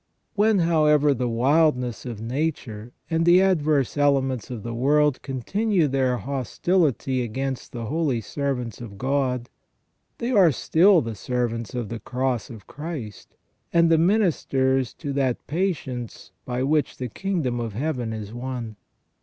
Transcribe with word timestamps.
When, 0.33 0.57
however, 0.57 1.13
the 1.13 1.29
wildness 1.29 2.07
of 2.07 2.19
nature 2.23 2.91
and 3.07 3.23
the 3.23 3.39
adverse 3.39 3.95
elements 3.99 4.49
of 4.49 4.63
the 4.63 4.73
world 4.73 5.21
continue 5.21 5.87
their 5.87 6.17
hostility 6.17 7.21
against 7.21 7.71
the 7.71 7.85
holy 7.85 8.19
servants 8.19 8.81
of 8.81 8.97
God, 8.97 9.47
they 10.17 10.31
are 10.31 10.51
still 10.51 11.01
the 11.01 11.13
servants 11.13 11.75
of 11.75 11.89
the 11.89 11.99
Cross 11.99 12.49
of 12.49 12.65
Christ, 12.65 13.35
and 13.71 13.91
the 13.91 13.99
ministers 13.99 14.91
to 14.95 15.13
that 15.13 15.45
patience 15.45 16.31
by 16.45 16.63
which 16.63 16.97
the 16.97 17.07
Kingdom 17.07 17.59
of 17.59 17.73
Heaven 17.73 18.11
is 18.11 18.33
won. 18.33 18.77